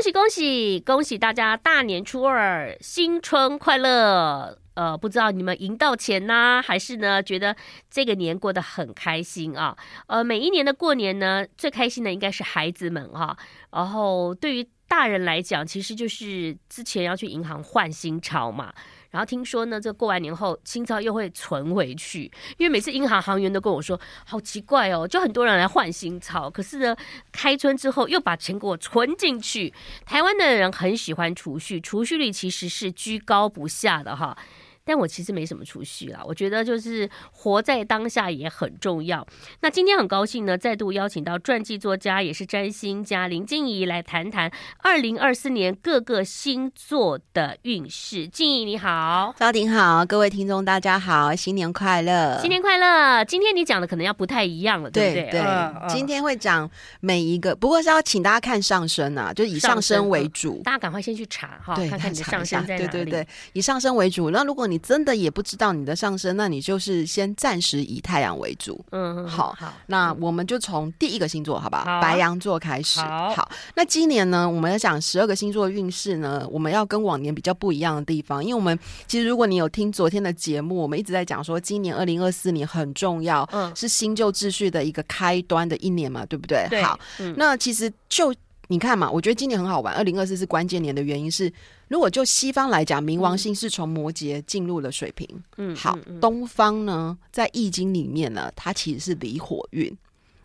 [0.00, 4.56] 恭喜恭喜恭喜大家大年初二新春快乐！
[4.72, 7.54] 呃，不知道你们赢到钱呢，还是呢觉得
[7.90, 9.76] 这个年过得很开心啊？
[10.06, 13.36] 呃，每一年的过年呢，最开心的应该是孩子们哈。
[13.70, 18.72] 然后对于大人来讲，其实就是之前要去银行换新钞嘛。
[19.10, 26.96] 然后听说呢，这过完年后新钞又会存回去，因为每次银行行员都跟我说，好奇怪哦，就很多人来换新钞，可是呢，
[27.32, 29.74] 开春之后又把钱给我存进去。
[30.06, 34.36] 台湾的人很喜欢储蓄，储蓄率其实是居高不下的哈。
[34.84, 39.26] 但我其实没什么储蓄啦，我觉得就是活在当下也很重要。
[39.60, 44.50] 那今天很高兴呢，再度邀请到传记作家，也是占星家林静怡来谈谈
[44.82, 48.26] 二零二四年各个星座的运势。
[48.26, 53.24] 静怡你好，赵婷好，各位听众大家好，新年快乐，新年快乐。
[53.24, 55.30] 今天你讲的可能要不太一样了，对不对？
[55.30, 56.68] 对，今天会讲
[57.00, 60.56] 每一个，不过是要请大家看上升啊，就以上升为主。
[60.56, 62.88] 呃、大家赶快先去查哈，看看你的上升在哪里。
[62.90, 64.30] 对对对，以上升为主。
[64.30, 68.82] 那如果你真的也不知道你的上升，那你就是先暂时以太阳为主。
[68.92, 73.00] 嗯，好，好，那我们就从第一个星座，好吧白羊座开始。
[73.00, 86.66] 好，好，那今年呢，我们要讲十二个星座的运势呢，我们要跟往年比较不一样的地方，因为我们其实如果你有听昨天的节目，我们一直在讲说，今年二零二四年很重要，嗯，是新旧秩序的一个开端的一年嘛，对不对？
[86.70, 86.82] 对。
[86.82, 88.34] 好，嗯、那其实就
[88.70, 91.52] 你看嘛，我觉得今年很好玩，二零二四是关键年的原因是。
[91.88, 95.28] 如果就西方来讲，冥王星是从摩羯进入了水瓶。
[95.56, 99.92] 嗯，好，东方呢，在易经里面呢，它其实是离火运，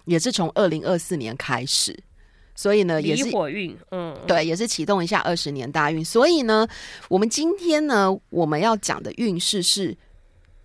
[0.05, 1.95] 也是从二零二四年开始，
[2.55, 3.77] 所以呢，也是离火运。
[3.91, 6.03] 嗯，对，也是启动一下二十年大运。
[6.03, 6.67] 所以呢，
[7.09, 9.95] 我们今天呢，我们要讲的运势是，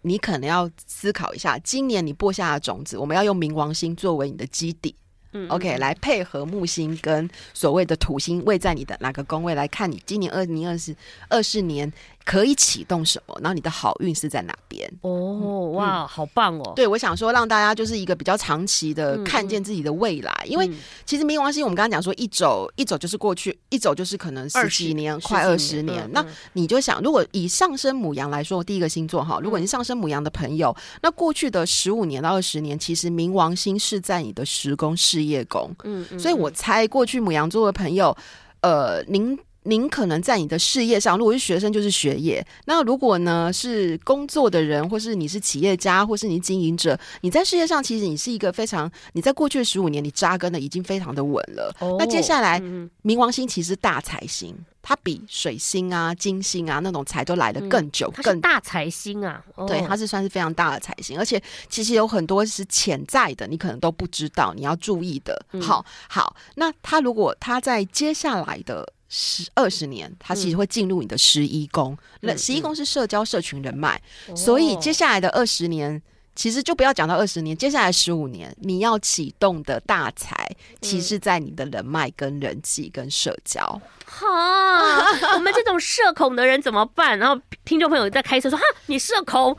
[0.01, 4.95] 你可能要思考一下，今年你播下的种子，我们要用冥王星作为你的基底。
[5.33, 10.95] 嗯，OK，来配合木星跟所谓的土星位在你的哪个宫位来看，你今年二零二四
[11.29, 11.93] 二四年。
[12.31, 13.37] 可以启动什么？
[13.43, 14.89] 然后你的好运是在哪边？
[15.01, 16.73] 哦，哇，嗯、好棒哦！
[16.77, 20.71] 对，我想说让大家就是一个比较长期的看见自己的未来，嗯、因为
[21.05, 26.09] 其实冥王星我们刚刚讲说一走一走就是过去，一走就是可能十几年，快二十年。
[26.13, 35.69] 那你就想，如果以上升母羊来说，第一个星座哈，如果你上升母羊的朋友，那过去的十五年到二十年，其实冥王星是在你的时宫事业宫。
[35.83, 38.17] 嗯，嗯，所以我猜过去母羊座的朋友，
[38.61, 39.37] 呃，您。
[39.65, 51.75] 您可能在你的事业上，如果是学生就是学业；那如果呢是工作的人，或是你是企业家，或是你经营者，你在事业上其实你是一个非常，你在过去的十五年你扎根的已经非常的稳了。
[51.81, 59.45] 哦、那接下来，嗯、冥王星其实大财星，它比水星啊、金星啊那种财都来的更久，嗯、更大财星啊。
[59.57, 65.39] 哦、对，它是算是非常大的财星，而且其实有很多是潜在的，你可能都不知道，你要注意的。
[65.53, 68.91] 嗯、好好，那它如果它在接下来的。
[69.11, 71.99] 十二十年，他其实会进入你的十一宫。
[72.21, 76.01] 那十一宫是社交、社群、人脉，嗯、所以接下来的二十年，
[76.37, 80.49] 其实就不要讲到二十年，接下来十五年，你要启动的大财，
[80.81, 83.61] 其实在你的人脉、跟人际、跟社交。
[84.07, 87.19] 哈、嗯，我们这种社恐的人怎么办？
[87.19, 89.57] 然后听众朋友在开车说：“哈，你社恐？”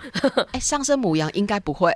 [0.53, 1.93] 哎，上升母羊应该不会。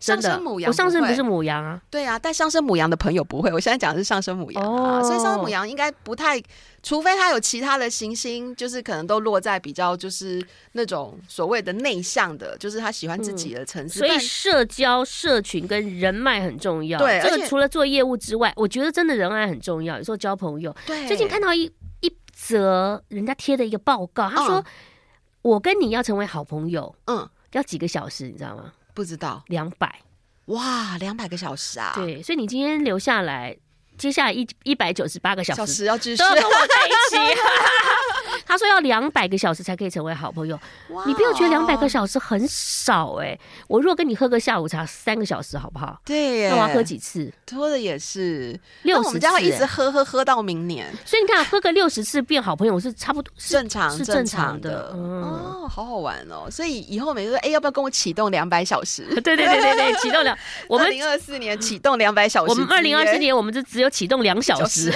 [0.00, 1.80] 上升母羊，我上升不是母羊啊。
[1.90, 3.52] 对啊，但上升母羊的朋友不会。
[3.52, 6.42] 我现在讲的是上升母羊啊，哦、所以上升母羊应该不太，
[6.82, 13.98] 除非他有其他的行星，就是可能都落在比较就是那种所谓的内向的，就是他喜欢自己的城市。
[13.98, 16.98] 嗯、所以社交、社群跟人脉很重要。
[16.98, 19.98] 对，这个除了做业务之外，我觉得真的人脉很重要。
[19.98, 20.74] 有时候交朋友。
[20.86, 21.06] 对。
[21.06, 24.64] 最近看到一一则人家贴的一个报告，他说、嗯、
[25.42, 28.72] 我跟你要成为好朋友，嗯，要几个小时，你知道吗？
[28.94, 30.00] 不知道，两百
[30.46, 31.92] 哇，两百个小时啊！
[31.94, 33.56] 对，所以你今天留下来，
[33.96, 37.40] 接下来一一百九十八个小时，要继续都跟我在一起。
[38.50, 43.40] 他说要两百个小时才可以成为好朋友，哇你不要觉得两百个小时很少哎、欸。
[43.68, 45.96] 我如果跟你喝个下午茶三个小时，好不好？
[46.04, 47.32] 对，那我要喝几次？
[47.52, 50.92] 喝的也是六十次，我们家会一直喝喝喝到明年。
[51.04, 54.90] 所以你看，喝个六十次变好朋友是差不多正常，是正常的。
[54.96, 56.50] 嗯、哦，好好玩哦。
[56.50, 59.04] 所以以后每次说，哎，要不要跟我启动两百小时？
[59.22, 60.36] 对对对对对，启动两。
[60.66, 62.50] 我们二零二四年启动两百小时。
[62.50, 64.92] 我们二零二四年我们就只有启动两小时。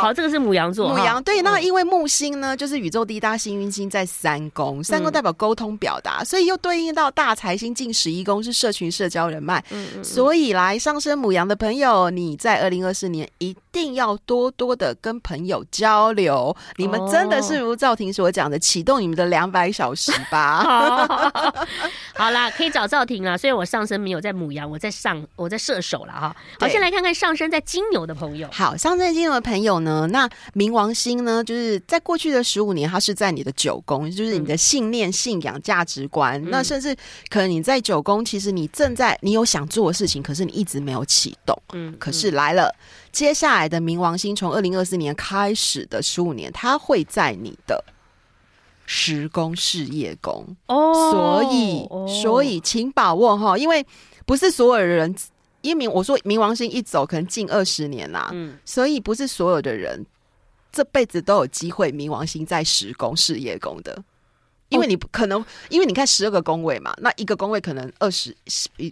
[0.00, 0.88] 好好，这个是母羊座。
[0.88, 9.62] 母羊对，那因为木星呢，就是宇宙第一大幸运星在三宫，三宫代表沟通表达，所以又对应到大财星进十一宫是社群社交人脉。
[9.70, 16.56] 嗯，所以来上升母羊的朋友，你在二零二四年一定要多多的跟朋友交流。
[16.76, 20.62] 你们真的是如赵婷所讲的，启动你们的两百小时吧。
[20.70, 21.66] 好，
[22.14, 23.36] 好啦，可以找赵婷了。
[23.36, 26.36] 所以我上升没有在母羊，我在上，我在射手了哈。
[26.58, 28.48] 好，先来看看上升在金牛的朋友。
[28.52, 36.42] 好，上升在金牛的朋友呢，那冥王星呢，就是在过去的十五年，它是在你的九宫，就是你的信念、信仰、价值观。
[36.44, 36.94] 嗯、那甚至
[37.28, 41.56] 可能你在九宫，其实你正在你有想做的事情，可是你一直没有启动。
[41.72, 42.74] 嗯，可是来了，
[43.12, 47.82] 接下来的冥王星从二零二四年开始的十五年，它会在你的
[48.86, 50.44] 十宫事业宫。
[50.66, 53.86] 哦，所以所以请把握哈，因为
[54.26, 55.14] 不是所有的人。
[55.62, 60.04] 因为我说冥王星一走，可能近二十年啦，嗯，所以不是所有的人
[60.72, 64.02] 这辈子都有机会冥王星在十宫事业宫的。
[64.70, 68.34] 因为你不可能，因为你看十二个工位嘛，那一个工位可能二十，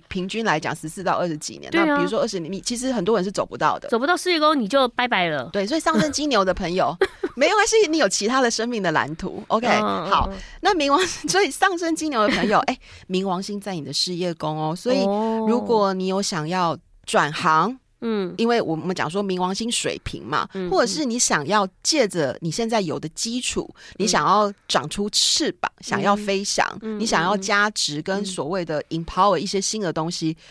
[0.08, 1.74] 平均来讲十四到二十几年。
[1.74, 5.48] 啊、那比如说二十年，你其实很多人是走不到的，走不到事业宫你就拜拜了。
[5.52, 6.94] 对，所以上升金牛的朋友
[7.34, 9.42] 没关系，你有其他的生命的蓝图。
[9.48, 10.30] OK，好，
[10.60, 15.04] 那冥王，所以上升金牛的朋友， 哎、欸，冥王星在你的事业宫哦，所以
[15.46, 16.76] 如果你有想要
[17.06, 17.78] 转行。
[18.00, 30.42] 嗯，因为我们讲说冥王星水平嘛，嗯、或者是你想要借着你现在有的基础，嗯、你想要长出翅膀，嗯、想要飞翔，嗯、你想要加值跟所谓的 empower 一些新的东西，嗯、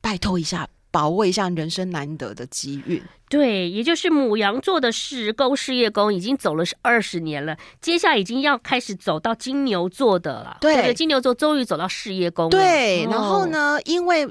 [0.00, 3.02] 拜托一下，把握一下人生难得的机遇。
[3.28, 10.58] 对，也就是母羊座的事宫事业工已经走了是二十年了，接下来已经要开始走到金牛座的了。
[10.60, 12.50] 对，对，金牛座终于走到事业工了。
[12.50, 14.28] 对，然后呢，因为。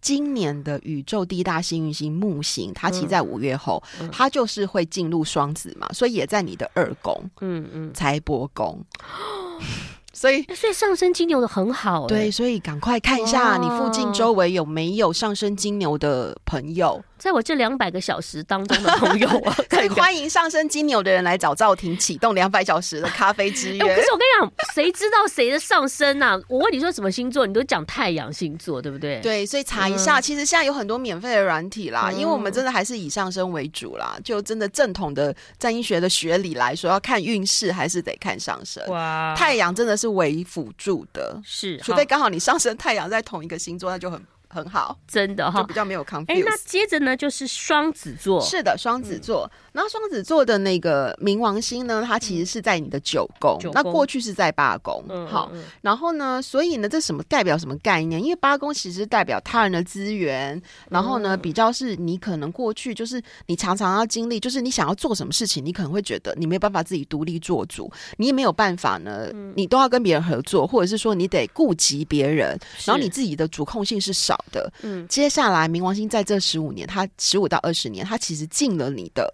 [0.00, 8.84] 今年的宇宙第一大幸运星木星，它其实在五月后，嗯、它就是会进入双子嘛，所以也在你的二宫，嗯嗯，财帛宫。
[10.18, 23.80] 所以，所以上升金牛的很好，欸，对，所以赶快看一下你附近周围有没有上升金牛的朋友，在我这两百个小时当中的朋友啊， 可以欢迎上升金牛的人来找赵婷启动两百小时的咖啡之约。
[23.80, 23.94] 欸。
[23.94, 26.36] 可是我跟你讲，谁知道谁的上升啊？
[26.48, 29.20] 我问你说什么星座，你都讲太阳星座，对不对？
[29.20, 38.84] 对，所以查一下，嗯、其实现在有很多免费的软体啦，嗯、因为我们真的还是以上升为主啦，就真的正统的占星学的学理来说，要看运势还是得看上升。
[38.88, 40.07] 哇，太阳真的是。
[40.08, 44.20] 为辅助的是，除非刚好你上升太阳在同一个星座，那就很。
[44.48, 46.24] 很好，真的哈，就比较没有 confuse。
[46.28, 48.40] 哎，那接着呢，就是双子座。
[48.40, 49.50] 是的，双子座。
[49.72, 53.58] 然后双子座的那个冥王星呢，它其实是在你的九宫。
[53.72, 55.04] 那过去是在八宫。
[55.28, 55.52] 好，
[55.82, 58.20] 然后呢，所以呢，这什么代表什么概念？
[58.22, 60.60] 因为八宫其实代表他人的资源。
[60.90, 74.37] 然后呢，比较是你可能过去就是你常常要经历，就是你想要做什么事情，你可能会觉得你没有办法自己独立做主，你也没有办法呢，你都要跟别人合作，或者是说你得顾及别人，然后你自己的主控性是少。
[74.50, 79.32] 的，嗯，接下来冥王星在这十五年，它十五到二十年，它其实进了你的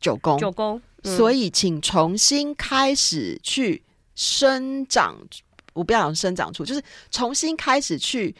[0.00, 3.82] 九宫，九宫，嗯、所以请重新开始去
[4.14, 5.16] 生长，
[5.72, 8.34] 我不要讲生长出，就是重新开始去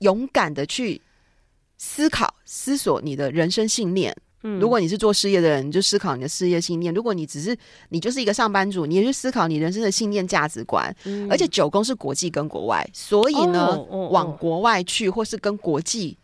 [0.00, 1.00] 勇敢的去
[1.78, 4.16] 思考、思索你的人生信念。
[4.60, 7.56] 如果你是做事业的人，你就思考你的事业信念；如果你只是
[7.90, 10.94] 你就是一个上班族，你也去思考你人生的信念价值观。
[11.04, 16.16] 嗯、而且九宫是国际跟国外，所以呢，哦哦哦、往国外去或是跟国际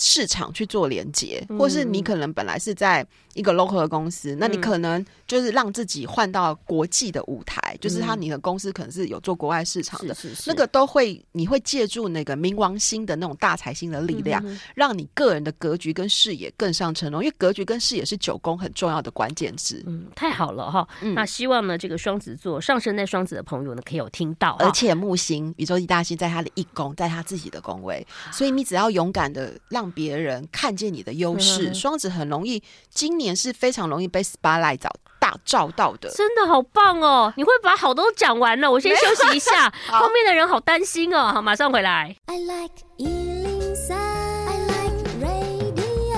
[0.00, 3.06] 市场去做连接，或是你可能本来是在。
[3.34, 14.44] 一个 local 的公司，那你可能就是让自己换到国际的舞台，嗯、就是他你的公司可能是有做国外市场的，是是是那个都会你会借助那个冥王星的那种大财星的力量，
[14.74, 17.22] 让你个人的格局跟视野更上层楼。
[17.22, 19.80] 因为格局跟视野是九宫很重要的关键字。
[19.86, 20.86] 嗯，太好了哈。
[21.00, 24.56] 嗯、那希望呢，这个双子座上升在双子的朋友呢，可以有听到。
[24.58, 37.32] 而且木星宇宙一大星在他的一宫，在他自己的宫位，所以你只要勇敢的让别人看见你的优势，双、嗯、子很容易今年是非常容易被 spotlight 找大照到的，真的好棒哦！
[37.36, 41.32] 你会把好多都讲完了，我先休息一下， 后面的人好担心哦。
[41.34, 42.16] 好，马上回来。
[42.26, 46.16] I like 103, I like radio。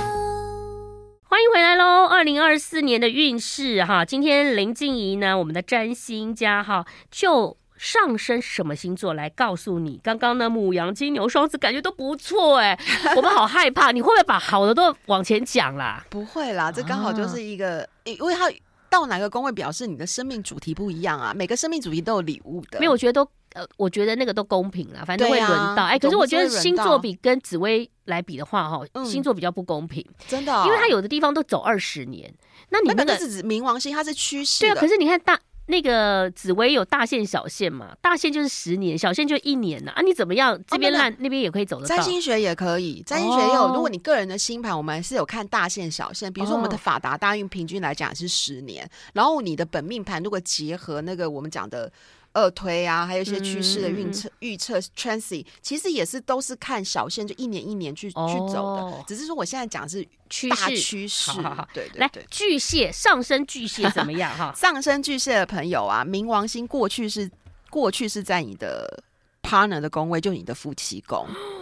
[1.25, 2.07] 欢迎回来喽！
[2.07, 7.57] 二零二四年的运势哈，今天林静怡呢，我们的占星家哈就。
[7.83, 9.99] 上升什么星座来告诉你？
[10.05, 12.79] 刚刚呢，牡羊、金牛、双子感觉都不错哎，
[13.17, 16.07] 我们好害怕，你会不会把好的都往前讲啦？
[16.09, 18.49] 不会啦，这刚好就是一个，啊、因为它
[18.89, 22.79] 到哪个宫位表示你的生命主题不一样啊，每个生命主题都有礼物的。
[22.79, 25.83] 没有，我觉得都呃，我觉得那个都公平了，反正会轮到。
[25.83, 32.33] 哎、啊，可是我觉得星座比跟紫微来比的话，哈、嗯，星座比较不公平，真的、哦，因为它有的地方都走二十年。
[32.69, 34.61] 那你那个是指冥王星，它是趋势。
[34.61, 35.37] 对啊，可是你看大。
[35.73, 37.97] 那个紫薇有大限小限嘛？
[38.03, 40.03] 大限就是十年，小限就一年呢啊！
[40.03, 40.63] 你怎么样？
[40.69, 41.97] 这边烂，哦、那边也可以走得到。
[41.97, 43.63] 占星学也可以，占星学也有。
[43.65, 46.31] 哦、如果你个人的星盘，我们是有看大限、小限。
[46.31, 48.85] 比如说我们的法达大运，平均来讲是十年。
[48.85, 51.91] 哦、然后你的本命盘如果结合那个我们讲的。
[52.33, 59.05] 二推啊，还有一些趋势的预测预测 transit 其实也是都是看小线，就一年一年去、哦、去走的。
[59.07, 60.03] 只是说我现在讲的是
[60.49, 61.31] 大趋势。
[61.31, 64.53] 好好好对，对，对，来巨蟹上升巨蟹怎么样哈？
[64.57, 67.31] 上升巨蟹的朋友啊，冥王星过去是
[67.71, 69.03] 过去是在你的
[69.43, 71.27] partner 的宫位，就你的夫妻宫。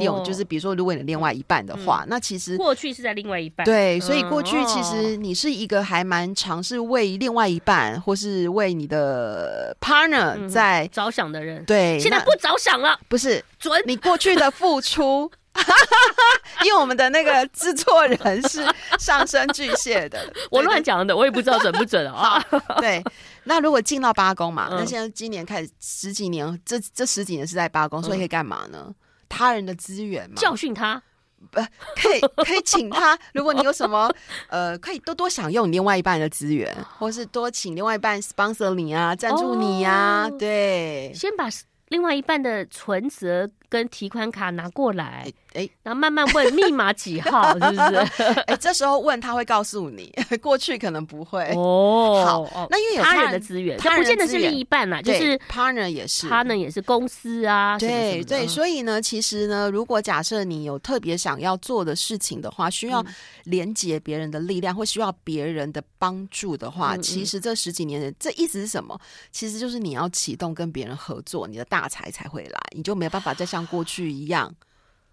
[0.00, 3.64] 有，就是比如说，如果你另外一半的话，那其实过去是在另外一半。
[3.64, 11.64] 对，所以过去其实你是一个还蛮尝试为另外一半，或是为你的 partner 在着想的人。
[11.64, 15.28] 对，现在不着想了，不是准你过去的付出，
[16.64, 18.64] 因为我们的那个制作人是
[19.00, 22.40] 上升巨蟹的， 我乱讲的，我也不知道准不准啊。
[22.78, 23.02] 对，
[23.42, 28.94] 那如果进到八宫嘛，那现在今年开始十几年，这这十几年是在八宫，所以可以干嘛呢？
[29.28, 31.02] 他人的资源嘛，教训他，
[31.50, 31.60] 不
[31.96, 33.18] 可以可以请他。
[33.34, 34.10] 如果你有什么
[34.48, 40.28] 呃，可以多多享用你另外一半的资源，或是多请另外一半 sponsor 你啊，赞助你呀、啊。
[40.28, 41.48] 哦、对，先把
[41.88, 45.26] 另外一半的存折跟提款卡拿过来。
[45.54, 48.22] 哎，然后慢慢问密码几号， 是不是？
[48.46, 52.24] 哎，这时候问他会告诉你， 过去可能不会哦。
[52.26, 57.78] 好，那因为有他人的资源，他不见得是另一半啦，就是 partner 也是，partner 也是公司啊。
[57.78, 63.04] 对对，所以呢，其实呢，如果假设你有特别想要做的事情的话，需要
[63.44, 69.00] 连接别人的力量，或需要别人的帮助的话，其实这十几年的这意思是什么？
[69.30, 74.52] 其实就是你要启动跟别人合作，你的大财才会来，你就没有办法再像过去一样。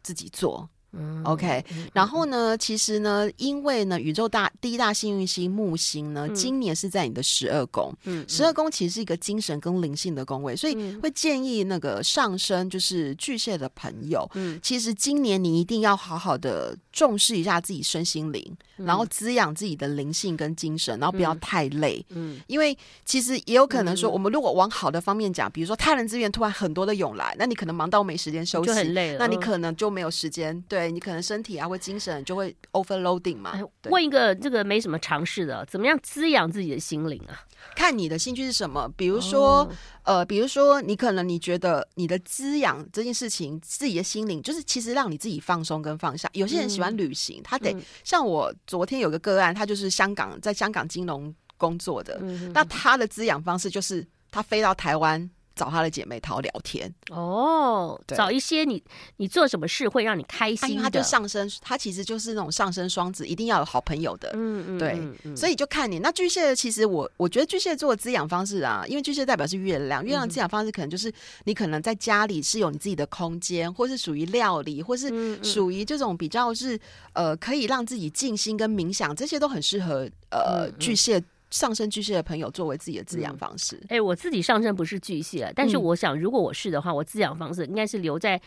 [0.01, 0.67] 自己做。
[0.93, 30.80] 嗯，OK，然后呢，其实呢，因为呢，宇宙大第一大幸运星木星呢，今年是在你的十二宫，嗯，十二宫其实是一个精神跟灵性的宫位，所以会建议那个上升就是巨蟹的朋友，嗯，其实今年你一定要好好的重视一下自己身心灵，然后滋养自己的灵性跟精神，然后不要太累，嗯，因为其实也有可能说，我们如果往好的方面讲，比如说他人资源突然很多的涌来，那你可能忙到没时间休息，就很累了，那你可能就没有时间对。
[30.81, 33.53] 对，你可能身体啊或精神就会 overloading 嘛。
[33.83, 37.45] 问一个这个没什么常识的，怎么样滋养自己的心灵啊？
[37.75, 38.91] 看你的兴趣是什么。
[38.97, 39.59] 比如说，
[40.05, 46.27] 哦、呃，比如说你可能你觉得你的滋养这件事情，自己的心灵就是其实让你自己放松跟放下。
[46.33, 55.29] 有些人喜欢旅行，嗯、他得、嗯、像我昨天有个个案，他就是香港在香港金融工作的，嗯、那他的滋养方式就是他飞到台湾。
[55.61, 58.83] 找他的姐妹淘聊天哦，找一些你
[59.17, 60.81] 你做什么事会让你开心的。
[60.81, 64.31] 他就上升，他其实就是那种上升双子，一定要有好朋友的。
[64.33, 65.99] 嗯嗯，对，嗯嗯、所以就看你。
[65.99, 71.13] 那巨蟹其实我我觉得巨蟹座的滋养方式啊，因为巨蟹代表是月亮，月亮滋养方式可能就是
[71.43, 76.79] 你可能在家里是有你自己的空间，或是属于料理，或是属于这种比较是
[77.13, 81.23] 呃可以让自己静心跟冥想，这些都很适合呃、嗯、巨蟹。
[81.51, 88.41] 上升巨蟹的朋友作为自己的滋养方式，哎、嗯欸，我自己上升不是巨蟹，但是我想，如果我是的话，我滋养方式应该是留在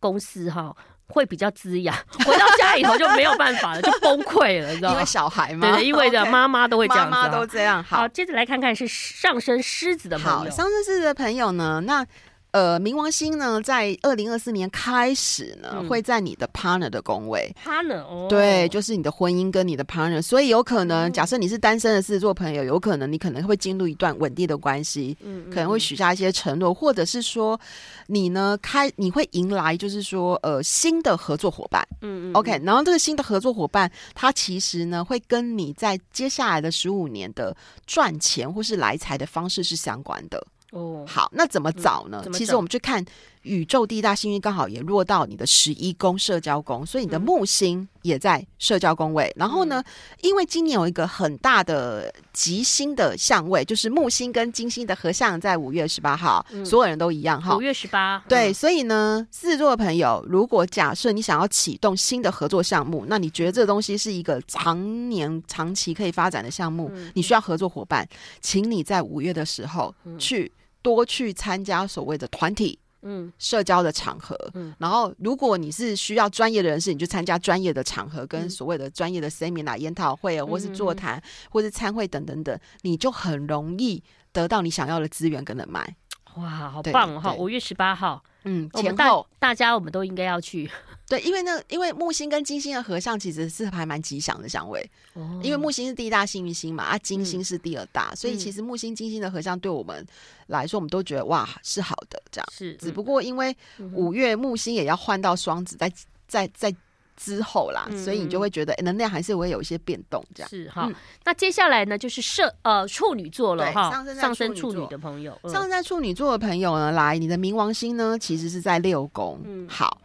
[0.00, 0.74] 公司哈，
[1.06, 1.96] 会比较滋养。
[2.26, 4.94] 回到家里头就没有办法了，就崩溃了，你知道吗？
[4.94, 7.82] 因为小孩嘛，对，意味着妈妈都会这样，妈妈都这样。
[7.82, 12.06] 好，好，接着来看看是上升狮子的朋友，好，上升狮子的朋友呢，那。
[12.50, 17.54] 呃，冥王星呢，在二零二四年开始呢，嗯、会在你的 partner 的宫位。
[17.62, 27.60] partner 哦，对，就是你的婚姻跟你的 partner，所以有可能，嗯、假设你是单身的狮子座朋友，有可能你可能会进入一段稳定的关系，嗯，可能会许下一些承诺，或者是说，
[28.06, 37.54] 你呢开你会迎来就是说呃新的合作伙伴，嗯嗯，OK，然后这个新的合作伙伴，他其实呢会跟你在接下来的十五年的
[37.86, 40.42] 赚钱或是来财的方式是相关的。
[40.72, 42.22] 哦，好，那怎么找呢？
[42.26, 43.04] 嗯、其实我们去看
[43.48, 49.24] 宇宙第一大幸运，刚好也落到你的十一宫社交宫，所以你的木星也在社交宫位。
[49.30, 49.82] 嗯、然后呢，
[50.20, 57.56] 因为今年有一个很大的吉星的相位，就是木星跟金星的合相，在五月十八号，嗯、所有人都一样哈。
[57.56, 68.06] 五月十八，对，所以呢，狮子座的朋友，如果假设你想要启动新的合作项目，那你觉得这个东西是一个常年、长期可以发展的项目，嗯、你需要合作伙伴，
[68.40, 70.52] 请你在五月的时候去。
[70.80, 84.02] 多去参加所谓的团体，嗯，社交的场合，嗯，然后如果你是需要专业的人士，你就参加专业的场合，跟所谓的专业的 seminar 研讨会，或是座谈，或是参会等等等，你就很容易
[84.32, 85.96] 得到你想要的资源跟人脉。
[86.36, 87.20] 哇，好棒哦！
[87.20, 90.70] 哈，五月十八号，嗯，前后大家我们都应该要去。
[91.08, 94.78] 对，因为那因为木星跟金星的合相其实是还蛮吉祥的相位，
[95.14, 100.06] 哦、因为木星是第一大幸运星嘛，啊，金星是第二大，嗯、所以其实木星金星的合相对我们
[100.48, 102.74] 来说，我们都觉得哇是好的，这样是。
[102.74, 103.56] 只不过因为
[103.94, 105.90] 五月木星也要换到双子，在
[106.26, 106.74] 在在
[107.16, 110.84] 之后啦，嗯、所以你就会觉得能量还是会有一些变动，这样是哈。
[110.88, 120.02] 嗯、那接下来呢，就是射呃处女座了哈，上升处女的朋友，上升在处女座的朋友呢，来你的冥王星呢，其实是在六宫，嗯，好。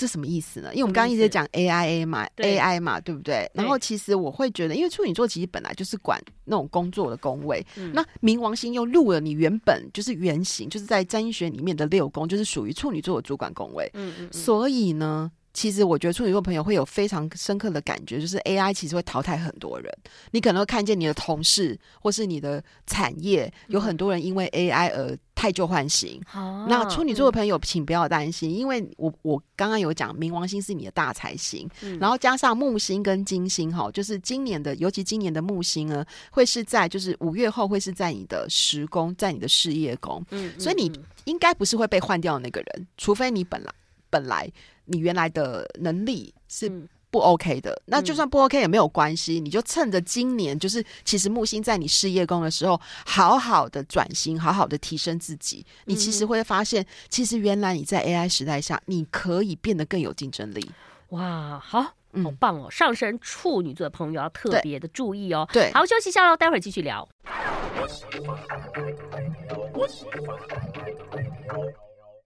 [0.00, 0.70] 这什么意思呢？
[0.72, 3.50] 因为我们刚刚一直在讲 A I A 嘛，A I 嘛，对不对？
[3.52, 13.90] 然后其实我会觉得，因为处女座其实本来就是管那种工作的宫位，嗯、那冥王星又入了你原本就是原型，就是在占星学里面的六宫，就是属于处女座的主管宫位。
[13.92, 15.30] 嗯嗯嗯，所以呢。
[15.52, 19.92] 其实我觉得处女座朋友会有非常深刻的感觉，就是 AI 其实会淘汰很多人。
[20.30, 26.20] 你可能会看见你的同事或是你的产业有很多人因为 AI 而太旧换新。
[26.34, 40.24] 嗯、那处女座的朋友，请不要担心，因为我我刚刚有讲，冥王星是你的大财星，嗯、然后加上木星跟金星，哈，就是今年的，尤其今年的木星呢，会是在就是五月后会是在你的时宫，在你的事业宫。
[40.30, 40.92] 嗯，所以你
[41.24, 43.72] 应该不是会被换掉的那个人，除非你本来
[44.10, 44.50] 本来。
[44.92, 46.68] 你原来的能力是
[47.12, 60.68] 不 OK 的，嗯、那就算不 OK 也没有关系，嗯、你就趁着今年，就是其实木星在你事业宫的时候，好好的转型，好好的提升自己，你其实会发现，其实原来你在 AI 时代下，你可以变得更有竞争力。
[61.10, 62.66] 哇，好，好棒哦！
[62.66, 65.48] 嗯、上升处女座的朋友要特别的注意哦。
[65.52, 67.08] 对，好，休息一下喽，待会儿继续聊。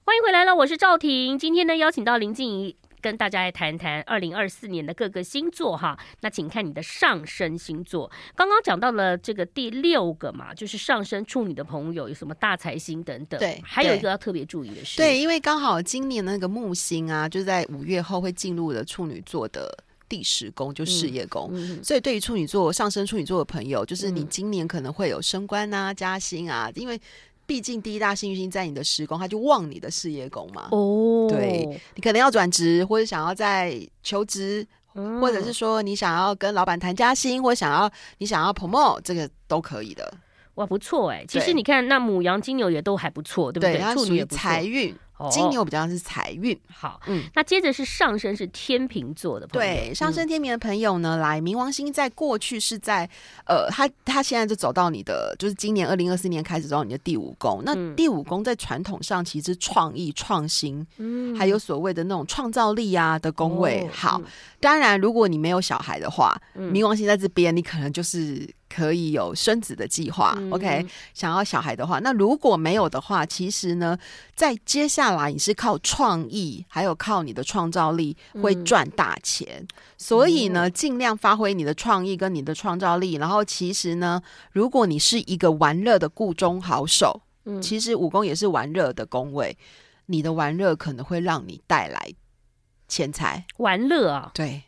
[0.07, 1.39] 欢迎回来了，我是赵婷。
[1.39, 5.99] 今天呢，邀请到林静怡跟大家来谈谈二零二四年的各个星座哈。
[6.21, 8.11] 那请看你的上升星座。
[8.37, 13.41] 刚刚讲到了这个第六个嘛，就是上升处女的朋友有什么大财星等等。
[13.41, 19.75] 对，还有一个要特别注意的是，对，因为刚好今年那个木星啊，就在五月后会进入了处女座的
[20.07, 21.49] 第十宫，就事业宫。
[21.55, 27.01] 嗯嗯、所以对于处女座上升处女座的朋友，就是你今年可能会有升官啊、加薪啊，因为。
[27.47, 30.69] 毕竟第一大幸运星在你的时宫，他就旺你的事业宫嘛。
[30.71, 40.13] 哦，对，你可能要转职，或者想要在求职，嗯、或者是说你想要跟老板谈加薪，或者想要你想要 promote，这个都可以的。
[40.55, 41.27] 哇，不错哎、欸！
[41.27, 43.95] 其实你看，那母羊、金牛也都还不错，对不对？
[43.95, 44.95] 处女也财运。
[45.31, 53.09] 金牛比较是财运，好，嗯，那接着是上升是天秤座的朋友，对，上升天平的朋友呢，来冥王星在过去是在，
[53.47, 64.21] 呃，他他现在就走到你的，就是今年二零二四年开始走到你的第五宫，那第五宫在传统上其实创意创新，嗯，还有所谓的那种创造力啊的宫位，好，
[64.59, 68.53] 当然如果你没有小孩的话，冥王星在这边，你可能就是。
[68.67, 70.85] 可以有生子的计划，嗯，OK？
[71.13, 73.97] 想要小孩的话，那如果没有的话，其实呢，
[74.35, 79.47] 在接下来你是靠创意，还有靠你的创造力会赚大钱。
[79.61, 83.15] 嗯，所以呢，尽量发挥你的创意跟你的创造力。
[83.15, 89.57] 然后，其实呢，如果你是一个玩乐的故中好手，嗯，其实武功也是玩乐的工位，
[90.07, 92.13] 你的玩乐可能会让你带来
[92.89, 93.45] 钱财。
[93.59, 94.63] 玩乐啊，对，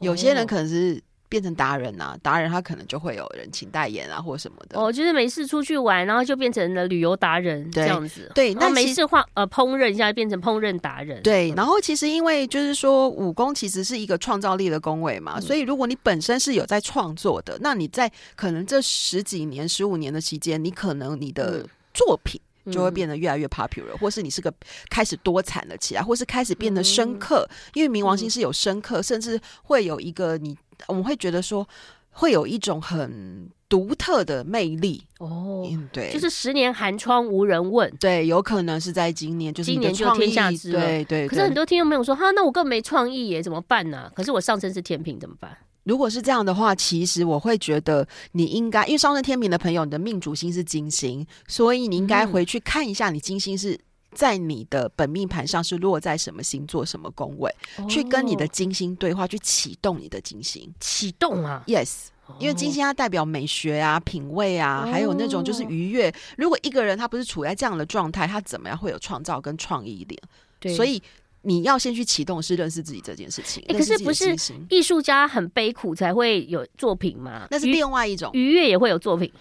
[0.00, 1.02] 有些人可能是。
[1.36, 4.80] 变成达人啊，达人他可能就会有人请代言啊，或什么的。
[4.80, 8.32] 哦，就是没事出去玩，然后就变成了旅游达人这样子。
[8.34, 11.22] 对，那没事画呃烹饪一下，变成烹饪达人。
[11.22, 22.40] 对，然后其实因为就是说武功其实是一个创造力的工位嘛，嗯、所以如果你本身是有在创作的，那你在可能这十几年、十五年的期间，你可能你的作品。
[22.68, 24.52] 就会变得越来越 popular，、嗯、或是你是个
[24.90, 27.48] 开始多产了起来，或是开始变得深刻。
[27.48, 31.66] 嗯、因为冥王星是有深刻，嗯、甚至会有一个你，我们会觉得说
[32.10, 35.66] 会有一种很独特的魅力哦。
[35.70, 40.80] 嗯、对，就是十年寒窗无人问，对，有可能是在今年，就是今年就天下知了。
[40.80, 41.28] 对，对对。
[41.28, 44.12] 可是很多听众朋友说，哈，那我根本没创意耶，怎么办呢、啊？
[44.14, 45.56] 可是我上升是天秤，怎么办？
[45.84, 53.78] 如果是这样的话，其实我会觉得你应该，因为上升天平的朋友，你的命主星是金星，所以你应该回去看一下，你金星是
[54.16, 60.72] 在你的本命盘上是落在什么星座、什么宫位，哦、去跟你的金星对话，去启动你的金星。
[60.80, 62.06] 启动啊，yes，
[62.40, 66.12] 因为金星它代表美学啊、品味啊，哦、还有那种就是愉悦。
[66.36, 70.20] 如果一个人他不是处在这样的状态，他怎么样会有创造跟创意一点？
[70.58, 71.00] 对，所以。
[71.42, 73.62] 你要先去启动是认识自己这件事情。
[73.68, 74.34] 欸、可是不是
[74.68, 77.46] 艺术家很悲苦才会有作品吗？
[77.52, 79.38] 那是另外一种愉悦也会有作品哦。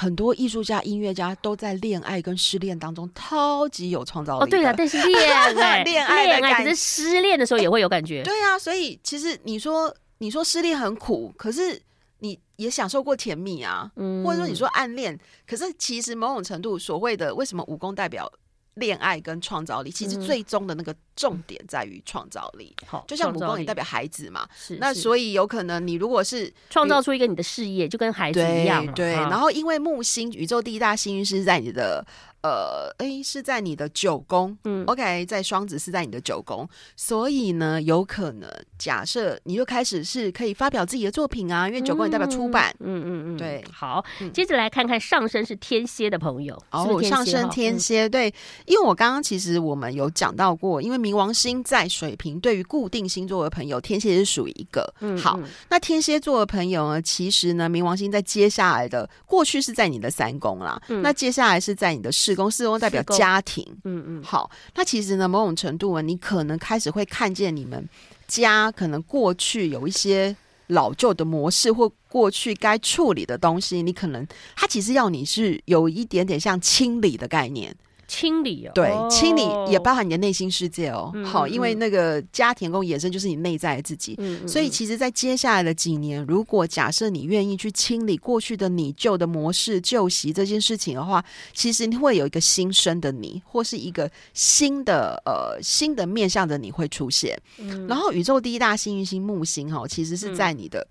[0.00, 4.44] 很多艺术家、音乐家都在恋爱跟失恋当中超级有创造力。
[4.44, 5.18] 哦，对啊，但是恋
[5.60, 8.22] 爱、恋爱、恋爱，可是失恋的时候也会有感觉。
[8.22, 11.82] 对啊，所以其实你说你说失恋很苦，可是
[12.20, 18.30] 你也享受过甜蜜啊，嗯，或者说你说暗恋，可是其实某种程度所谓的为什么武功代表
[18.78, 22.74] 恋爱跟创造力，其实最终的那个重点在于创造力。
[22.86, 29.12] 好，就像母光也代表孩子嘛，是，那所以有可能你如果是创造出一个你的事业，就跟孩子一样，对。
[29.12, 32.06] 然后因为木星，宇宙第一大幸运是在你的。
[32.42, 38.48] 呃，诶，是在你的九宫，嗯，OK，在双子是在你的九宫，所以呢，有可能
[38.78, 48.32] 假设你就开始是可以发表自己的作品啊，因为九宫也代表出版，嗯嗯嗯，对，好，接着来看看上升是天蝎的朋友，哦，上升天蝎，对，
[48.66, 67.88] 因为我刚刚其实我们有讲到过，因为冥王星在水瓶，对于固定星座的朋友，天蝎是属于一个，嗯，好，那天蝎座的朋友呢，其实呢，冥王星在接下来的过去是在你的三宫啦，那接下来是在你的四宫，四宫代表家庭，嗯嗯，好，那其实呢，某种程度呢，你可能开始会看见你们
[68.26, 70.36] 家可能过去有一些
[70.66, 77.74] 老旧的模式，或过去该处理的东西，你可能他其实要你是有一点点像清理的概念。
[78.08, 81.12] 清理哦，对，清理也包含你的内心世界哦。
[81.14, 97.38] 嗯、好，因为那个家庭宫衍生就是你内在的自己，嗯、所以其实，在接下来的几年，如果假设你愿意去清理过去的你旧的模式、旧习这件事情的话，其实你会有一个新生的你，或是一个新的呃新的面向的你会出现。
[97.58, 100.86] 嗯、然后，宇宙第一大幸运星木星哈，其实是在你的。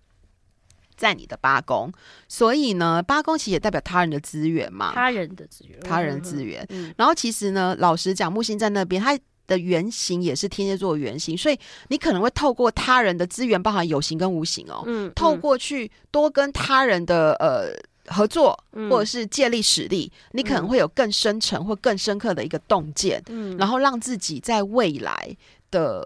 [0.98, 1.94] 嗯在你的八宫，
[2.28, 6.66] 所以呢，八宫其实也代表他人的资源嘛，他人的资源，他人资源。
[6.70, 17.72] 嗯，然后其实呢，老实讲，木星在那边，它的原型也是天蝎座的原型，所以你可能会透过他人的资源，包含有形跟无形哦，嗯，透过去多跟他人的呃
[18.12, 25.38] 合作，或者是借力使力，嗯，你可能会有更深层或更深刻的一个洞见，嗯，然后让自己在未来
[25.70, 26.04] 的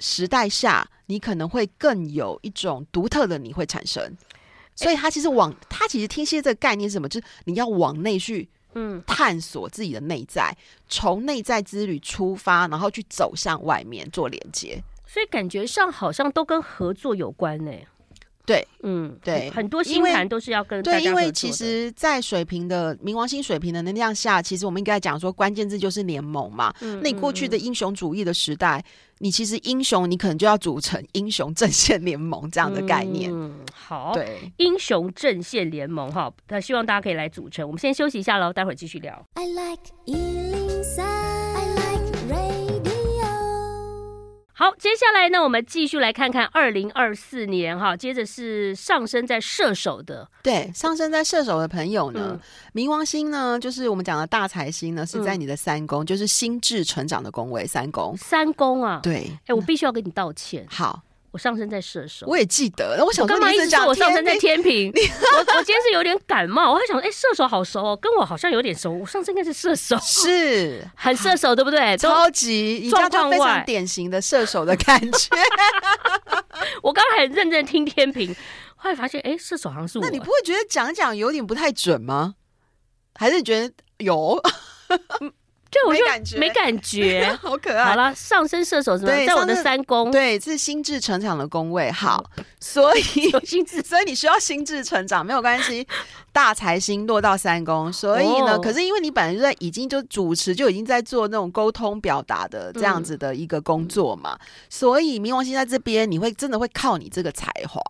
[0.00, 4.02] 时代下，你可能会更有一种独特的你会产生。
[4.74, 7.08] 所以，他其实往他其实天蝎这个概念是什么？
[7.08, 10.56] 就是你要往内去，嗯，探索自己的内在，
[10.88, 14.82] 从内在之旅出发，然后去走向外面做连接。
[15.06, 17.70] 所以感觉上好像都跟合作有关呢。
[18.44, 21.04] 对，嗯，对，很多星盘都是要跟大家合作。
[21.04, 26.74] 对，因为其实，在水平的冥王星水平的能量下，其实我们应该讲说，关键字就是联盟嘛。
[26.80, 28.84] 嗯，那你过去的英雄主义的时代，
[29.18, 33.32] 你其实英雄，你可能就要组成英雄阵线联盟这样的概念。
[33.32, 37.64] 嗯，好，对，英雄阵线联盟哈，那希望大家可以来组成。
[37.64, 39.24] 我们先休息一下喽，待会儿继续聊。
[39.34, 39.82] I like
[44.54, 47.96] 好，接下来呢，我们继续来看看二零二四年哈。
[47.96, 52.40] 接着是上升在射手的，对，上升在射手的朋友呢，嗯、
[52.74, 61.02] 冥王星呢，就是我们讲的大财星呢，是在你的三宫，嗯、就是心智成长的宫位，三宫，三宫啊，对，哎、欸，我必须要跟你道歉，好。
[61.32, 63.02] 我上升在射手，我也记得。
[63.04, 64.92] 我想说，干嘛一直说我上升在天平？
[64.92, 68.92] 我我今天是有点感冒，我还想说，哎，射手好熟哦，跟我好像有点熟。
[68.92, 71.96] 我上升应该是射手， 是很射手，对不对？
[71.96, 75.30] 超级状况非常典型的射手的感觉。
[76.82, 78.36] 我刚刚还认真听天平，
[78.76, 80.04] 后来发现，哎，射手好像是我。
[80.04, 82.34] 那你不会觉得讲讲有点不太准吗？
[83.14, 84.38] 还是觉得有？
[85.72, 87.84] 就我就感觉没感觉， 好可爱。
[87.86, 89.12] 好了，上升射手是吗？
[89.26, 91.90] 在我的三宫，对，这是心智成长的宫位。
[91.90, 92.22] 好，
[92.60, 95.86] 所以心智， 所以你需要心智成长，没有关系。
[96.30, 107.80] 大财星落到三宫，所以呢，可是因为你本来就在已经就主持，就已经在做那种沟通表达的这样子的一个工作嘛，所以冥王星在这边，你会真的会靠你这个才华。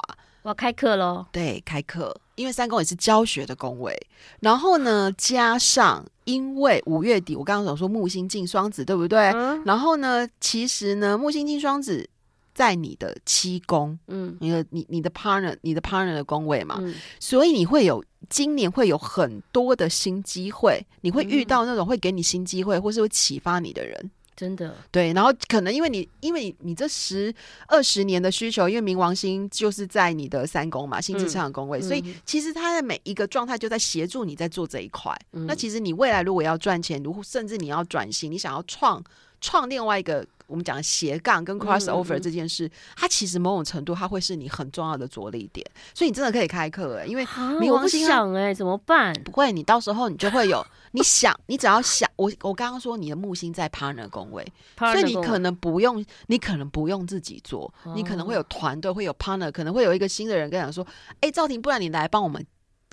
[0.42, 3.94] 我要开课喽，对，开课，因为三宫也是教学的宫位，
[4.40, 9.30] 然后呢，加上因为五月底我刚刚讲说木星进双子，对不对？
[9.32, 12.08] 嗯、然后呢，其实呢，木星进双子
[12.54, 24.10] 在你的七宫，嗯，你的你你的 partner，你的 partner 的宫位嘛，嗯、所以你会有今年会有很多的新机会，你会遇到那种会给你新机会，或是会启发你的人。
[24.34, 27.32] 真的对，然后可能因为你，因为你这十
[27.66, 35.16] 二十年的需求，因为冥王星就是在你的三宫嘛，心智上的宫位，嗯、所以其实他的每一个状态就在协助你在做这一块。
[35.32, 39.02] 嗯、那其实你未来如果要赚钱，如甚至你要转型，你想要创
[39.40, 40.26] 创另外一个。
[40.52, 47.26] 我们讲的斜杠跟 crossover 这件事，嗯嗯嗯，它其实某种程度它会是你很重要的着力点，所以你真的可以开课因为
[47.58, 49.14] 你我不想哎、欸，怎么办？
[49.24, 60.86] 不会，你到时候你就会有，你想，你只要想，我我刚刚说你的木星在 partner 工位，所以你可能不用，你可能不用自己做，你可能会有团队，会有 partner，可能会有一个新的人跟你讲说，
[61.20, 62.46] 哎，赵婷，不然你来帮我们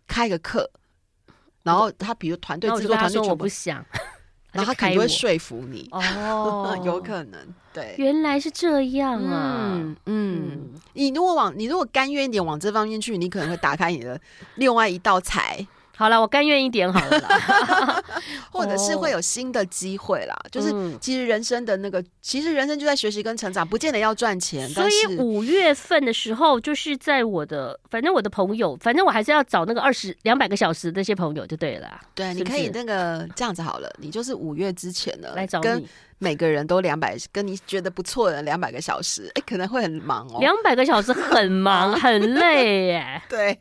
[0.08, 0.72] 开个课，
[1.64, 3.86] 然后他比如团队制作团队，我不想。
[4.52, 5.88] 然后他肯定会说服你。
[5.92, 7.40] 哦， 有可能
[7.74, 14.20] 对，原来是这样啊，嗯嗯，你如果往你如果甘愿一点往这方面去，你可能会打开你的
[14.56, 15.66] 另外一道财。
[16.00, 18.04] 好了，我甘愿一点好了啦，
[18.50, 20.34] 或者是会有新的机会啦。
[20.44, 24.70] Oh, 就是其实人生的那个，嗯、其实人生就在学习跟成长，不见得要赚钱。
[24.70, 32.00] 所以五月份的时候，就是在我的，反正我的朋友，反正我还是要找那个二十两百个小时那些朋友就对了。
[32.16, 35.84] 对，是是你可以那个这样子好了，你就是五月之前呢来找你，跟
[36.18, 40.38] 每个人都两百，跟你觉得不错的两百个小时，哎、欸，可能会很忙哦。
[40.40, 43.22] 两百个小时很忙 很累耶。
[43.28, 43.60] 对。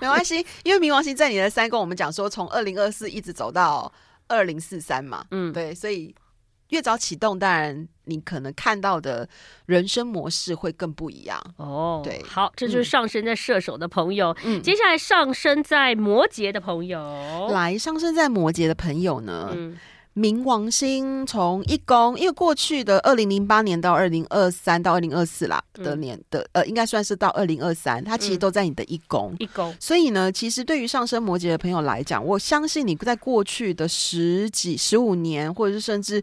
[0.00, 3.92] 没关系，因为冥王星在你的三宫，我们讲说从二零二四一直走到
[4.28, 6.14] 二零四三嘛，嗯，对，所以
[6.70, 9.28] 越早启动，当然你可能看到的
[9.66, 12.00] 人生模式会更不一样哦。
[12.04, 19.78] 对，好，这就是上升在射手的朋友，嗯，接下来上升在摩羯的朋友，来，上升在摩羯的朋友呢，嗯。
[20.16, 29.36] 冥王星从一宫，因为过去的二零零八年到二零二三到二零二四啦的年的、嗯、呃，应该算是到二零二三，它其实都在你的一宫、嗯。
[29.40, 36.22] 一宫，所以呢，其实对于上升摩羯的朋友来讲，我相信你在过去的十几、十五年，或者是甚至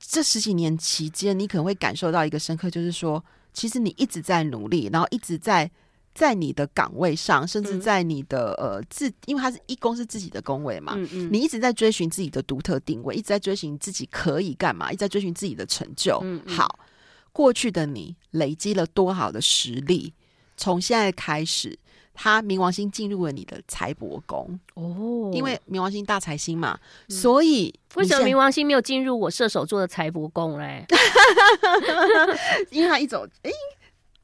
[0.00, 5.70] 这十几年期间，你可能会感受到一个深刻，就是说，其实你一直在努力，然后一直在。
[6.16, 16.18] 在你的岗位上，甚至在你的、嗯、呃自，因为它是一公是自己的工位嘛，嗯嗯，你一直在追寻自己的独特定位，一直在追寻自己可以干嘛，一直在追寻自己的成就。
[16.22, 16.78] 嗯嗯，好，
[17.32, 20.14] 过去的你累积了多好的实力，
[20.56, 21.78] 从现在开始，
[22.14, 30.86] 他冥王星进入了你的财帛宫哦，因为冥王星大财星嘛，嗯、所以为什么冥王星没有进入我射手座的财帛宫嘞？
[32.72, 33.50] 因为他一走，哎。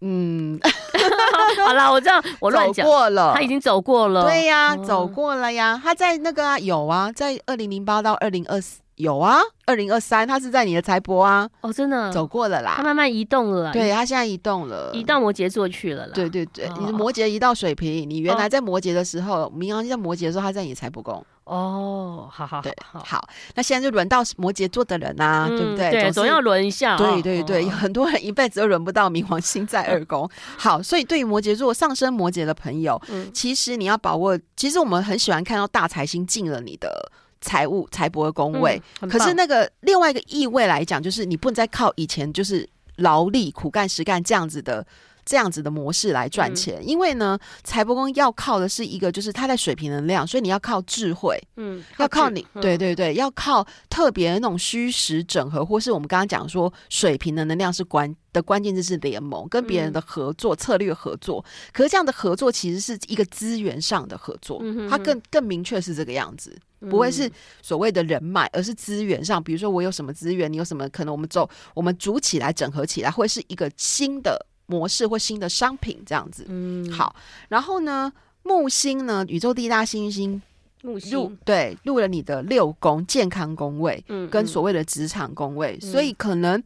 [0.04, 0.58] 嗯，
[1.64, 21.24] 好啦，我这样我乱讲过了，他已经走过了，对呀，哦、走过了呀，他在那个、啊、有啊，在二零零八到二零二四有啊，二零二三他是在你的财帛啊，哦，真的走过了啦，他慢慢移动了，对，他现在移动了，移到摩羯座去了啦，对对对，哦、你的摩羯移到水瓶，你原来在摩羯的时候，冥王星在摩羯的时候，他在你的财帛宫。
[21.44, 25.90] 哦，好好对，好，好，那现在就轮到摩羯座的人啊，对不对？
[25.90, 26.96] 对，总要轮一下。
[26.96, 30.30] 对对对，很多人一辈子都轮不到冥王星在二宫。
[30.56, 33.00] 好，所以对于摩羯座上升摩羯的朋友，
[33.34, 34.38] 其实你要把握。
[34.56, 37.10] 其实我们很喜欢看到大财星进了你的
[37.42, 44.86] 财务财帛的宫位，可是那个另外一个意味来讲，就是你不能再靠以前就是劳力苦干实干这样子的。
[45.24, 61.44] 这样子的模式来赚钱，嗯、因为呢，财帛宫要靠的是一个，就是它在水平能量，所以你要靠智慧，嗯，要靠你，嗯、对对对，要靠特别那种虚实整合，或是我们刚刚讲说水平的能量是关的关键字是联盟，跟别人的合作、嗯、策略合作。
[61.72, 66.56] 可是这样的合作其实是一个资源上的合作，嗯、哼哼它更更明确是这个样子，
[66.90, 67.30] 不会是
[67.62, 69.42] 所谓的人脉，而是资源上。
[69.42, 74.46] 比如说我有什么资源，你有什么可能，我们走我们组起来整合起来，会是一个新的。
[74.66, 77.14] 模式或新的商品这样子，嗯，好，
[77.48, 80.40] 然后呢，木星呢，宇宙第一大行星，
[80.82, 81.12] 木星。
[81.12, 86.62] 入对入了你的六宫健康宫位，嗯，跟所谓的职场宫位，嗯，所以可能。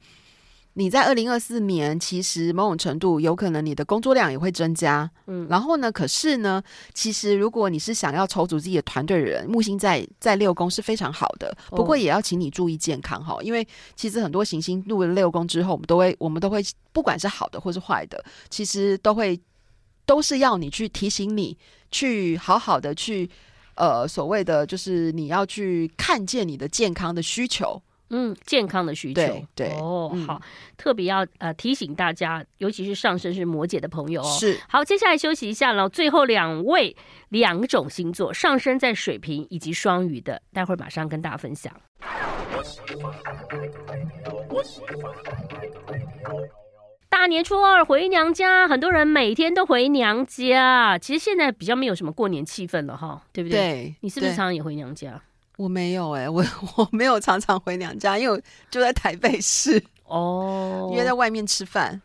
[0.79, 6.63] 你在二零二四年，其实某种程度有可能你的工作量也会增加，嗯，然后呢，可是呢，
[6.93, 16.63] 其实如果你是想要筹组自己的团队的人，木星在在六宫是非常好的，不过也要请你注意健康哈，哦，因为其实很多行星入了六宫之后，我们都会我们都会
[16.93, 19.41] 不管是好的或是坏的，其实都会
[20.05, 21.57] 都是要你去提醒你
[21.91, 23.27] 去好好的去
[23.77, 27.81] 呃所谓的就是你要去看见你的健康的需求。
[28.11, 30.41] 嗯，健康的需求，对，对哦，嗯、好，
[30.77, 34.37] 特别要呃提醒大家，尤其是上升是摩羯的朋友哦。
[34.39, 35.89] 是，好，接下来休息一下了。
[35.89, 36.95] 最后两位
[37.31, 41.73] 两种星座上升在水瓶以及双鱼的，待会儿马上跟大家分享。
[47.09, 50.99] 大年初二回娘家，很多人每天都回娘家。
[50.99, 53.59] 其实现在比较没有什么过年气氛了哈，对不对？
[53.59, 55.21] 对，你是不是常常也回娘家？
[55.57, 56.45] 我没有哎、欸，我
[56.77, 58.41] 我没有常常回娘家，因为我
[58.71, 62.01] 就在台北市 哦，因为在外面吃饭，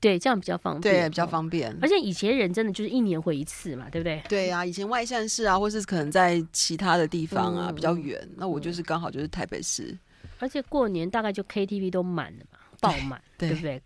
[0.00, 1.76] 对，这样比较方便，对，比较方便。
[1.80, 4.22] 而且以前人真的就是一年回一次嘛，对不对？
[4.28, 8.28] 对啊，以前外县市啊，或是可能在其他的地方啊，嗯、比较远。
[8.36, 9.96] 那我就是刚好就是台北市，
[10.38, 13.82] 而且过年大概就 KTV 都满了嘛，爆满，对，对不对？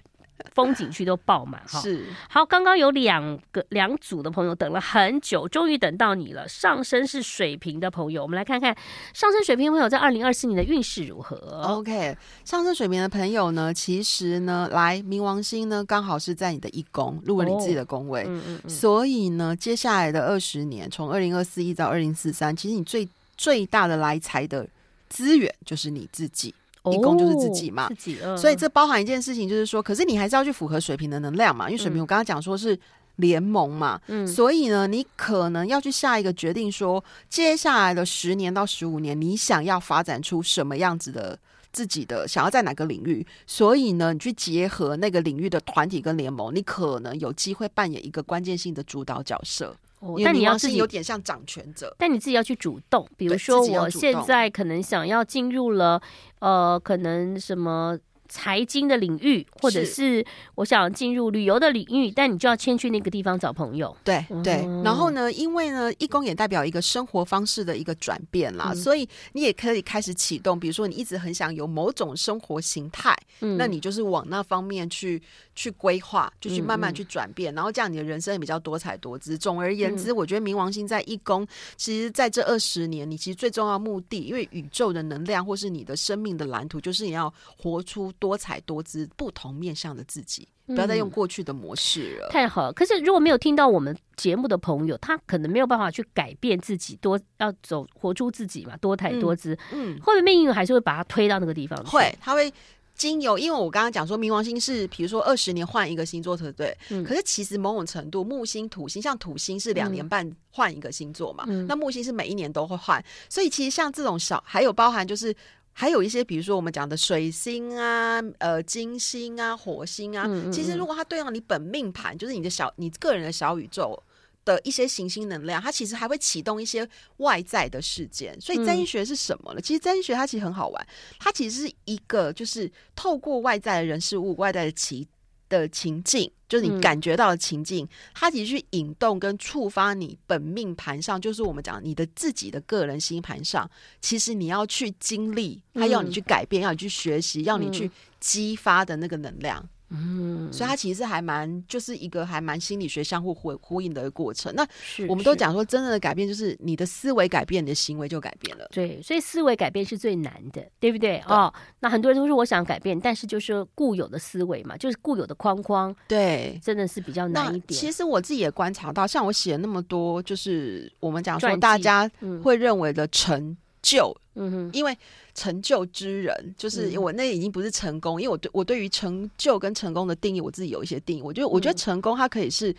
[0.52, 2.44] 风景区都爆满哈，是好。
[2.44, 6.48] 刚刚有两个两组的朋友等了很久，终于等到你了。
[6.48, 8.76] 上升是水瓶的朋友，我们来看看
[9.12, 11.36] 上升水瓶朋友在二零二四年的运势如何。
[11.62, 24.66] OK，上升水瓶的朋友呢，其实呢，来冥王星呢刚好是在你的一宫，入了你自己的宫位，哦、嗯嗯嗯，所以呢，接下来的二十年，从二零二四一到二零四三，其实你最最大的来财的
[25.08, 26.54] 资源就是你自己，
[26.92, 28.18] 一宫就是自己嘛，自己。
[28.22, 32.78] 嗯、所以这包含一件事情，就是说，可是你还是要去符合水平的能量嘛，因为水平我刚刚讲说是
[33.16, 41.38] 联盟嘛，嗯，所以呢，你可能要去下一个决定说，说接下来的十年到十五年，你想要发展出什么样子的。
[41.74, 49.74] 自己的想要在哪个领域，所以呢，你去结合那个领域的团体跟联盟，你可能有机会扮演一个关键性的主导角色。
[50.04, 53.08] 哦，但你要自己有点像掌权者，但你自己要去主动。
[53.16, 56.00] 比如说，我现在可能想要进入了，
[56.40, 57.98] 呃，可能什么。
[58.28, 63.94] 财经的领域，或者是我想进入旅游的领域，但你就要先去那个地方找朋友。
[64.02, 70.58] 对对，嗯、然后呢，因为呢，一宫也代表一个生活方式的一个转变啦，嗯、所以你也可以开始启动。
[70.58, 75.20] 比如说，你一直很想有某种生活形态，嗯、那你就是往那方面去
[75.54, 79.37] 去规划，就去慢慢去转变，嗯、然后这样你的人生也比较多彩多姿。
[79.37, 88.13] 总而言之，嗯、我觉得冥王星在一宫，其实在这二十年，你其实最重要的目的，因为宇宙的能量或是你的生命的蓝图，就是你要活出。
[88.18, 92.29] 多彩多姿、不同面向的自己，不要再用过去的模式了。
[92.29, 92.72] 嗯、太好了！
[92.72, 99.55] 可是如果没有听到我们节目的朋友，他可能没有办法去改变自己，多要走活出自己嘛，多彩多姿。
[99.72, 101.85] 嗯，嗯会不会命运还是会把他推到那个地方？
[101.85, 102.53] 会，他会
[102.94, 106.77] 经由，因为我刚刚讲说，冥王星是比如说二十年换一个星座，对不对？
[106.90, 115.35] 嗯、可是其实某种程度，木星、土星，像土星是两年半换一个星座嘛，嗯、那木星是每一年都会换，所以其实像这种小，还有包含就是。
[115.74, 124.00] 还有一些，比如说我们讲的水星啊、呃金星啊、火星啊，嗯嗯嗯，其实如果它对应你本命盘，就是你的小你个人的小宇宙
[124.44, 128.40] 的一些行星能量，它其实还会启动一些外在的事件。
[128.40, 129.60] 所以占星学是什么呢？
[129.60, 130.87] 嗯、其实占星学它其实很好玩，
[131.18, 135.06] 它其实是一个就是透过外在的人事物、外在的奇。
[135.48, 149.68] 的情境，就是你感觉到的情境，嗯、它其实去引动跟触发你本命盘上，就是我们讲你的自己的个人星盘上，其实你要去经历，它要你去改变，嗯、要你去学习，要你去激发的那个能量。
[149.90, 154.52] 嗯，所以它其实还蛮，就是一个还蛮心理学相互呼呼应的一个过程。
[154.54, 154.66] 那
[155.08, 158.66] 我们都讲说，真正的改变就是你的思维改变，你的行为就改变了。
[158.72, 161.04] 对，所以思维改变是最难的，对不对？
[161.04, 167.78] 对哦，那很多人都说我想改变，但是就是固有的思维嘛，就是固有的框框，对，真的是比较难一点。
[167.78, 172.10] 其实我自己也观察到，像我写了那么多，就是我们讲说大家
[172.42, 174.96] 会认为的成就，嗯哼，因为。
[175.36, 181.22] 成就之人，就是我那已经不是成功，嗯、因为我对我对于成就跟成功的定义，我自己有一些定义。
[181.22, 182.72] 我觉得，我觉得成功它可以是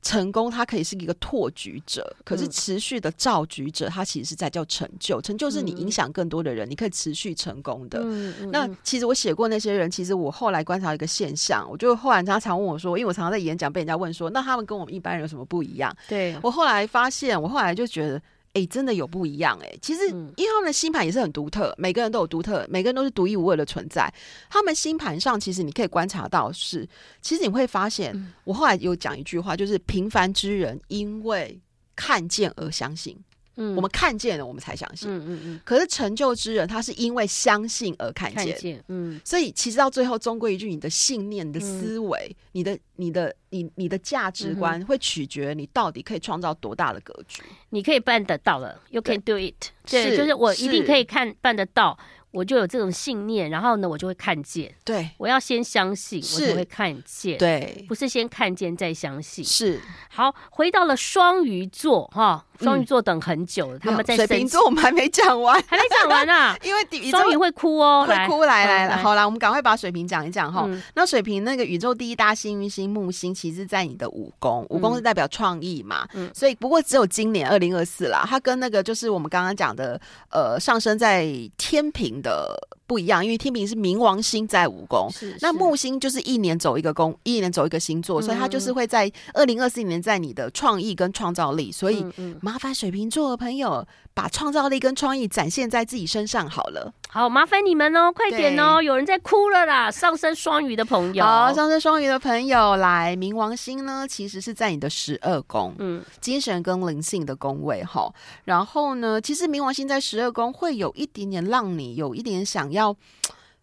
[0.00, 5.20] 成功，它可以是一个拓举者，可是持续的造局者，它其实是在叫成就。
[5.20, 8.00] 成就是你影响更多的人，你可以持续成功的。
[8.02, 15.94] 嗯、那其实我写过那些人，其实我后来观察一个现象，我就后来他常问我说，因为我常常在演讲被人家问说，那他们跟我们一般人有什么不一样？
[16.08, 18.18] 对我后来发现，我后来就觉得。
[18.54, 19.78] 哎、欸，真的有不一样哎、欸！
[19.80, 24.12] 其实，因为他们的星盘也是很独特，每个人都有独特，每个人都是独一无二的存在。
[24.48, 26.88] 他们星盘上，其实你可以观察到是，
[27.20, 31.60] 其实你会发现，嗯、我后来有讲一句话，就是平凡之人因为
[31.94, 33.16] 看见而相信。
[33.58, 35.10] 嗯，我们看见了，我们才相信。
[35.10, 35.60] 嗯嗯嗯。
[35.64, 38.46] 可是成就之人，他是因为相信而看见。
[38.46, 38.84] 看见。
[38.88, 39.20] 嗯。
[39.24, 47.42] 所以其实到最后，终归一句，你的信念、你的思维、嗯、你的、你的、你、你的价值观，会取决你到底可以创造多大的格局。
[47.70, 49.72] 你可以办得到了，You can do it。
[49.84, 51.98] 对，是就是我一定可以看办得到。
[52.30, 54.74] 我就有这种信念，然后呢，我就会看见。
[54.84, 57.38] 对，我要先相信，我就会看见。
[57.38, 59.44] 对，不是先看见再相信。
[59.44, 59.80] 是。
[60.10, 66.56] 好，回到了双鱼座哈，双鱼座等很久了，他们在水瓶座我们还没讲完，还没讲完呢。
[66.64, 68.38] 因为双鱼会哭哦，会哭。
[68.48, 70.68] 来来来，好啦，我们赶快把水瓶讲一讲哈。
[70.94, 76.06] 那水瓶那个宇宙第一大幸运星木星，其实在你的五宫，五宫是代表创意嘛。
[76.14, 76.30] 嗯。
[76.34, 85.10] 所以不过只有今年二零二四啦，它跟那个就是我们刚刚讲的呃上升在天秤的不一样，因为天平是冥王星在五宫，
[85.42, 92.04] 那木星就是一年走一个宫，一年走一个星座，嗯、所以它就是会在二零二四年在你的创意跟创造力，所以
[92.40, 96.92] 麻烦水瓶座的朋友把创造力跟创意展现在自己身上好了。
[97.10, 98.82] 好，麻烦你们哦，快点哦！
[98.82, 99.90] 有人在哭了啦。
[99.90, 108.12] 上升双鱼的朋友，好，上升双鱼的朋友来，冥王星呢，其实是在你的十二宫，嗯，精神跟灵性的宫位哈。
[108.44, 112.77] 然后呢，其实冥王星在十二宫会有一点点让你有一点想要，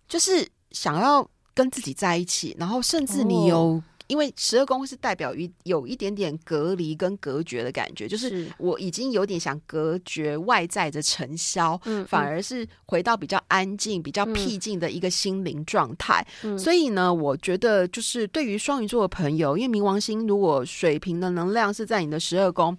[0.08, 3.58] 就是想要跟自己在一起，然后甚至你有。
[3.58, 16.24] 哦因为十二宫是代表于有一点点隔离跟隔绝的感觉，就是我已经有点想隔绝外在的尘嚣，嗯，反而是回到比较安静、比较僻静的一个心灵状态。
[16.44, 22.78] 嗯，所以呢，我觉得就是对于双鱼座的朋友，因为冥王星如果水瓶的能量是在你的十二宫。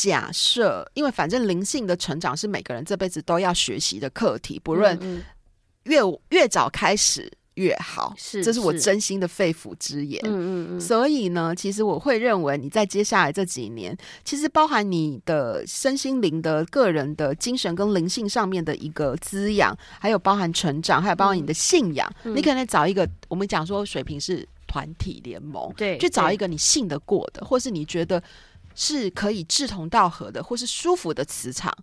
[0.00, 4.98] 假设，因为反正灵性的成长是每个人这辈子都要学习的课题，不论
[5.84, 7.30] 越越早开始。
[7.54, 10.18] 越好，是，这是我真心的肺腑之言。
[10.24, 10.80] 嗯嗯嗯。
[10.80, 13.94] 所以呢，其实我会认为你在接下来这几年，
[14.24, 22.10] 其实包含你的身心灵的、个人的精神跟灵性上面的一个滋养，还有包含成长，还有包含你的信仰。
[22.22, 28.22] 嗯、你可能找一个，我们讲说水平是团体联盟，对，去找一个你信得过的，或是你觉得
[28.74, 31.76] 是可以志同道合的，或是舒服的磁场。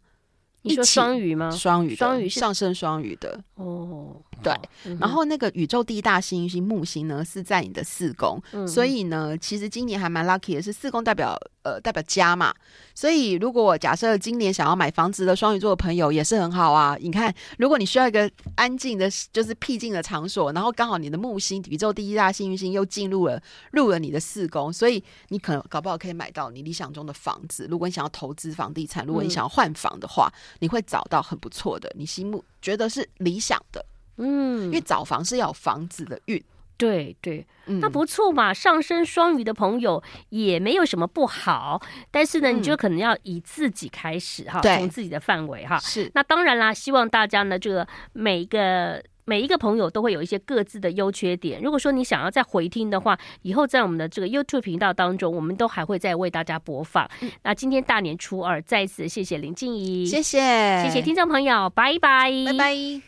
[0.63, 1.49] 你说双鱼吗？
[1.51, 4.15] 双鱼，双鱼上升双鱼的哦。
[4.43, 4.53] 对，
[4.85, 12.53] 嗯、然后那个宇宙第一大幸运星木星呢，是在你的四宫，嗯、所以呢，其实今年还蛮 lucky 的，是四宫代表呃代表家嘛，
[12.93, 16.95] 所以如果假设今年想要买房子的双鱼座的朋友也是很好啊。
[17.01, 23.41] 你看，如果你需要一个安静的，就是僻静的场所，然后刚好你的木星宇宙第一大幸运星又进入了
[23.71, 27.65] 入了你的四宫，所以你可能搞不好可以买到你理想中的房子。
[27.71, 33.85] 如果你想要投资房地产，如果你想要换房的话，嗯、你会找到很不错的，你心目觉得是理想的。
[34.17, 36.43] 嗯，因为找房是要有房子的运，
[36.75, 38.51] 对对，嗯、那不错嘛。
[38.51, 41.79] 上升双鱼的朋友也没有什么不好，
[42.09, 45.77] 但是呢，嗯、你就可能要以自己开始哈，从自己的范围哈。
[45.77, 51.61] 是，那当然啦，希望大家呢，这个每一个每一个朋友都会有一些各自的优缺点。
[51.61, 57.05] 如果说你想要再回听的话，以后在我们的这个 YouTube 频道当中，我们都还会再为大家播放。
[57.19, 60.39] 嗯、那今天大年初二，再次谢谢林静怡，谢谢，
[60.85, 63.01] 谢谢听众朋友，拜拜，拜拜。